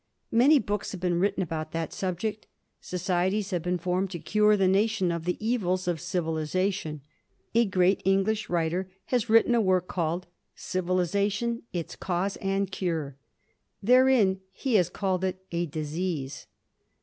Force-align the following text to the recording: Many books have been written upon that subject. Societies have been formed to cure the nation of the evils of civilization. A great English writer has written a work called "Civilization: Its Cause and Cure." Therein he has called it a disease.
Many 0.31 0.57
books 0.57 0.93
have 0.93 0.99
been 0.99 1.19
written 1.19 1.43
upon 1.43 1.67
that 1.73 1.93
subject. 1.93 2.47
Societies 2.79 3.51
have 3.51 3.61
been 3.61 3.77
formed 3.77 4.09
to 4.09 4.17
cure 4.19 4.57
the 4.57 4.67
nation 4.67 5.11
of 5.11 5.25
the 5.25 5.37
evils 5.39 5.87
of 5.87 6.01
civilization. 6.01 7.01
A 7.53 7.65
great 7.67 8.01
English 8.03 8.49
writer 8.49 8.89
has 9.13 9.29
written 9.29 9.53
a 9.53 9.61
work 9.61 9.87
called 9.87 10.25
"Civilization: 10.55 11.61
Its 11.71 11.95
Cause 11.95 12.35
and 12.37 12.71
Cure." 12.71 13.15
Therein 13.83 14.39
he 14.51 14.73
has 14.73 14.89
called 14.89 15.23
it 15.23 15.45
a 15.51 15.67
disease. 15.67 16.47